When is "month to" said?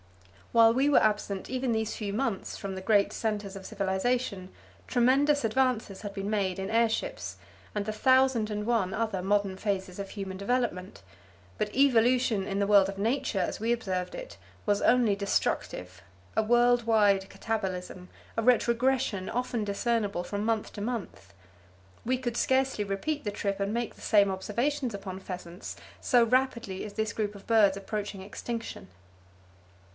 20.43-20.81